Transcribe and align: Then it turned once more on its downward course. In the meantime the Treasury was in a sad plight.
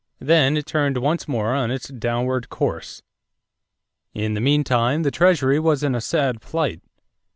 Then 0.17 0.57
it 0.57 0.65
turned 0.65 0.97
once 0.97 1.27
more 1.27 1.53
on 1.53 1.69
its 1.69 1.87
downward 1.89 2.49
course. 2.49 3.03
In 4.15 4.33
the 4.33 4.41
meantime 4.41 5.03
the 5.03 5.11
Treasury 5.11 5.59
was 5.59 5.83
in 5.83 5.93
a 5.93 6.01
sad 6.01 6.41
plight. 6.41 6.81